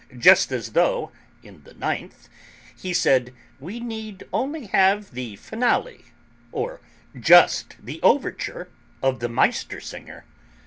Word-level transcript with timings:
Just 0.17 0.51
as 0.51 0.71
though, 0.71 1.11
'in 1.43 1.61
the 1.61 1.75
Ninth,' 1.75 2.27
he 2.75 2.91
said 2.91 3.35
'we 3.59 3.79
need 3.81 4.23
only 4.33 4.65
have 4.65 5.11
the 5.11 5.35
finale,' 5.35 6.05
or 6.51 6.81
'just 7.19 7.75
the 7.79 7.99
overture' 8.01 8.69
of 9.03 9.19
the 9.19 9.29
Meistersinger." 9.29 10.23